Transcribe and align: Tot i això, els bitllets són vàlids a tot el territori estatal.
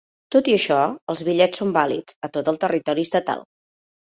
Tot 0.35 0.47
i 0.53 0.55
això, 0.59 0.77
els 1.13 1.21
bitllets 1.27 1.61
són 1.63 1.75
vàlids 1.77 2.17
a 2.29 2.33
tot 2.39 2.51
el 2.55 2.61
territori 2.65 3.07
estatal. 3.11 3.49